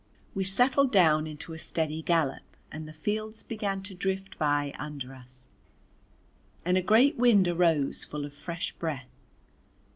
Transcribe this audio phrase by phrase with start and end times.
[0.33, 5.13] We settled down into a steady gallop and the fields began to drift by under
[5.13, 5.47] us,
[6.65, 9.11] and a great wind arose full of fresh breath.